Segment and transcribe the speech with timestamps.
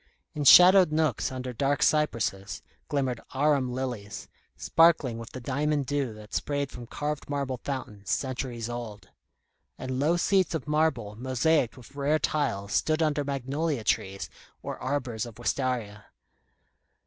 [0.33, 4.27] In shadowed nooks under dark cypresses, glimmered arum lilies,
[4.57, 9.09] sparkling with the diamond dew that sprayed from carved marble fountains, centuries old;
[9.77, 14.27] and low seats of marble mosaiced with rare tiles stood under magnolia trees
[14.63, 16.05] or arbours of wistaria.